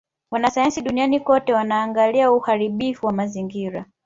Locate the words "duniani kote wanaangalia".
0.81-2.31